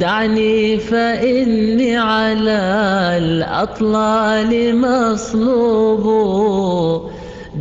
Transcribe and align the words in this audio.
دعني 0.00 0.78
فإني 0.78 1.96
على 1.96 2.60
الأطلال 3.18 4.76
مصلوب. 4.80 6.04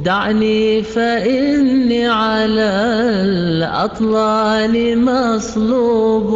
دعني 0.04 0.84
فإني 0.84 2.08
على 2.08 2.70
الأطلال 3.26 5.06
مصلوب. 5.06 6.32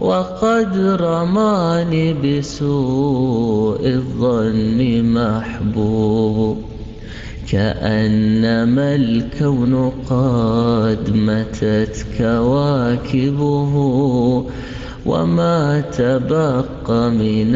وقد 0.00 0.96
رماني 1.00 2.12
بسوء 2.12 3.80
الظن 3.86 5.02
محبوب. 5.02 6.71
كأنما 7.50 8.94
الكون 8.94 9.90
قد 10.10 11.10
متت 11.14 12.06
كواكبه 12.18 13.74
وما 15.06 15.80
تبقى 15.80 17.10
من 17.10 17.54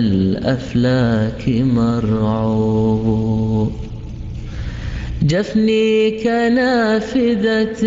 الأفلاك 0.00 1.48
مرعوب 1.48 2.98
جفني 5.22 6.10
كنافذة 6.22 7.84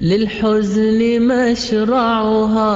للحزن 0.00 1.22
مشرعها 1.22 2.70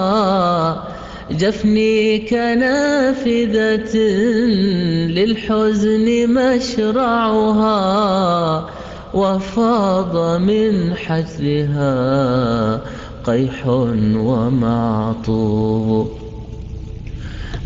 جفني 1.31 2.19
كنافذة 2.19 3.97
للحزن 5.09 6.29
مشرعها 6.29 7.75
وفاض 9.15 10.41
من 10.41 10.95
حجرها 10.95 11.95
قيح 13.25 13.67
ومعطوب 14.17 16.09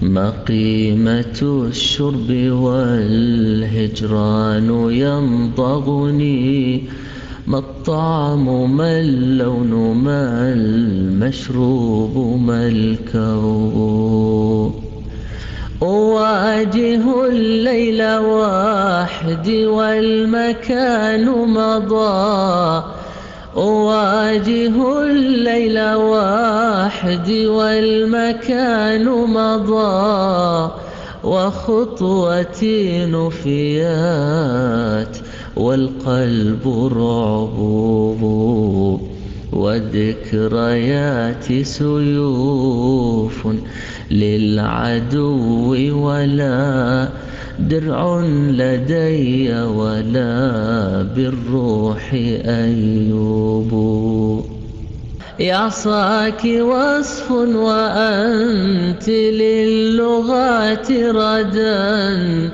ما 0.02 0.30
قيمة 0.48 1.66
الشرب 1.68 2.30
والهجران 2.52 4.10
ينضغني 4.90 6.82
ما 7.48 7.58
الطعم 7.58 8.76
ما 8.76 9.00
اللون 9.00 9.96
ما 9.96 10.52
المشروب 10.52 12.40
ما 12.40 12.68
الكون. 12.68 14.08
أواجه 15.82 17.26
الليل 17.26 18.02
وحدي 18.18 19.66
والمكان 19.66 21.28
مضى. 21.28 22.82
أواجه 23.56 25.02
الليل 25.02 25.94
وحدي 25.94 27.46
والمكان 27.46 29.04
مضى. 29.08 30.70
وخطوتي 31.24 33.06
نفيات 33.06 34.48
والقلب 35.58 36.90
رعبوب 36.96 38.22
والذكريات 39.52 41.62
سيوف 41.62 43.48
للعدو 44.10 46.06
ولا 46.06 47.08
درع 47.58 48.20
لدي 48.50 49.52
ولا 49.62 50.32
بالروح 51.16 52.12
أيوب. 52.44 53.72
يعصاك 55.40 56.44
وصف 56.44 57.30
وأنت 57.30 59.08
للغات 59.08 60.92
ردا 60.92 62.50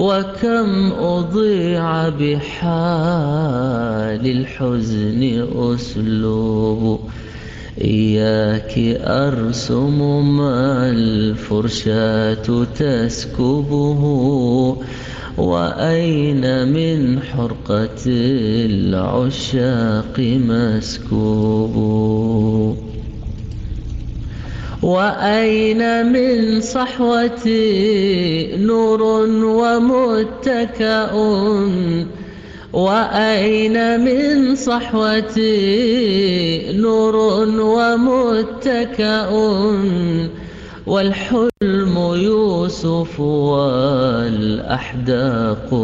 وكم 0.00 0.92
أضيع 0.92 2.08
بحال 2.08 2.50
الحزن 4.26 5.22
أسلوب. 5.56 7.00
إياك 7.80 8.72
أرسم 9.04 9.98
ما 10.36 10.90
الفرشاة 10.90 12.64
تسكبه. 12.78 14.02
وأين 15.38 16.68
من 16.68 17.20
حرقة 17.22 18.02
العشاق 18.70 20.16
مسكوب. 20.18 21.74
وأين 24.82 26.12
من 26.12 26.60
صحوتي 26.60 27.60
نور 28.56 29.02
ومتكأ؟ 29.44 31.12
وأين 32.72 34.00
من 34.00 34.54
صحوتي 34.54 35.52
نور 36.72 37.16
ومتكأ؟ 37.60 39.30
والحلم 40.86 41.98
يوسف 41.98 43.20
والأحداق 43.20 44.68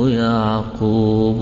يعقوب. 0.08 1.40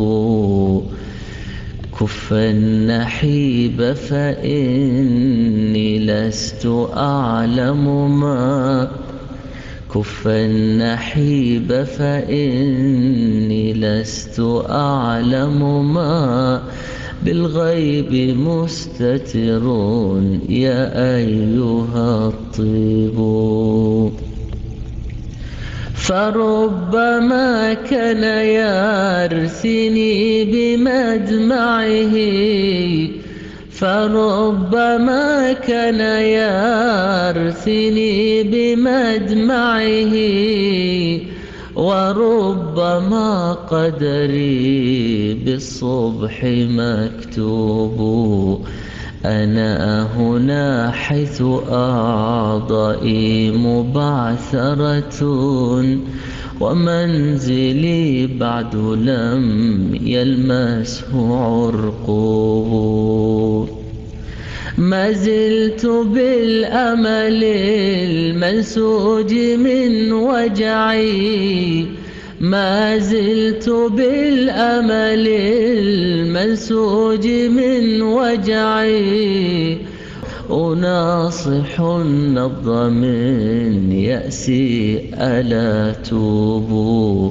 كف 2.01 2.33
النحيب 2.33 3.93
فإني 3.93 5.19
لست 5.99 6.67
أعلم 6.97 8.21
ما 8.21 8.91
كف 9.95 10.29
النحيب 10.29 11.83
فإني 11.83 13.73
لست 13.73 14.41
أعلم 14.71 15.95
ما 15.95 16.63
بالغيب 17.23 18.37
مستتر 18.39 19.65
يا 20.49 21.17
أيها 21.17 22.29
الطيب. 22.29 23.19
فربما 26.05 27.75
كان 27.75 28.25
يرثني 28.61 30.45
بمدمعه 30.45 32.17
فربما 33.71 35.53
كان 35.53 36.01
يرثني 37.41 38.43
بمدمعه 38.43 40.15
وربما 41.77 43.53
قدري 43.53 45.35
بالصبح 45.35 46.45
مكتوب. 46.81 47.99
أنا 49.25 50.07
هنا 50.17 50.91
حيث 50.91 51.43
أعضائي 51.71 53.51
مبعثرة 53.51 55.25
ومنزلي 56.61 58.27
بعد 58.27 58.77
لم 58.77 59.99
يلمسه 60.03 61.37
عرقه. 61.37 62.65
ما 64.79 65.13
زلت 65.13 65.87
بالأمل 65.87 67.45
المنسوج 68.05 69.35
من 69.35 70.13
وجعي 70.13 71.87
ما 72.41 72.99
زلت 72.99 73.69
بالأمل 73.69 75.29
المنسوج 75.79 77.27
من 77.29 78.03
وجعي 78.03 79.79
أناصح 80.51 81.81
النبض 81.81 82.69
من 82.91 83.93
يأسي. 83.93 85.01
ألا 85.15 85.93
توبوا 85.93 87.31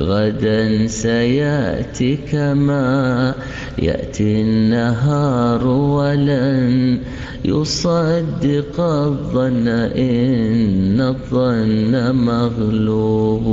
غدا 0.00 0.86
سيأتي 0.86 2.16
كما 2.16 3.34
يأتي 3.78 4.40
النهار 4.42 5.66
ولن 5.66 6.98
يصدق 7.44 8.80
الظن 8.80 9.68
إن 9.68 11.00
الظن 11.00 12.14
مغلوب. 12.14 13.52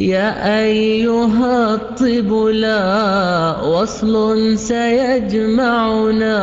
يا 0.00 0.60
أيها 0.64 1.74
الطب 1.74 2.32
لا 2.32 3.60
وصل 3.60 4.56
سيجمعنا. 4.58 6.40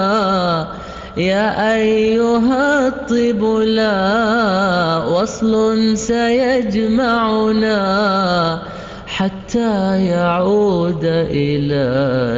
يا 1.17 1.73
أيها 1.75 2.87
الطب 2.87 3.43
لا 3.65 4.97
وصل 5.09 5.97
سيجمعنا 5.97 7.81
حتى 9.07 10.05
يعود 10.05 11.05
إلى 11.33 11.85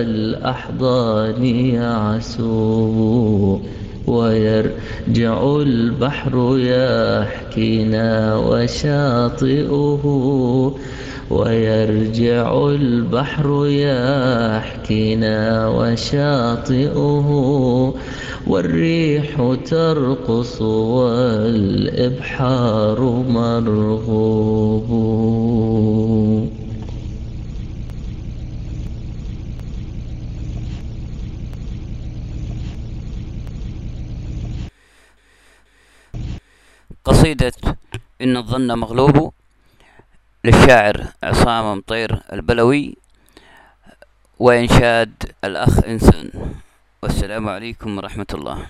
الأحضان 0.08 1.46
يعسو. 1.76 3.60
ويرجع 4.08 5.62
البحر 5.62 6.58
يحكينا 6.58 8.36
وشاطئه. 8.36 10.04
ويرجع 11.30 12.68
البحر 12.68 13.66
يحكينا 13.66 15.68
وشاطئه. 15.68 17.30
والريح 18.48 19.58
ترقص 19.66 20.62
والإبحار 20.62 23.00
مرغوب. 23.30 24.90
قصيدة 37.20 37.52
إن 38.22 38.38
الظن 38.38 38.80
مغلوب 38.80 39.34
للشاعر 40.44 41.08
عصام 41.24 41.78
مطير 41.78 42.20
البلوي 42.34 42.96
وإنشاد 44.40 45.14
الأخ 45.44 45.84
إنسان. 45.84 46.32
والسلام 47.04 47.50
عليكم 47.50 47.98
ورحمة 47.98 48.32
الله. 48.34 48.68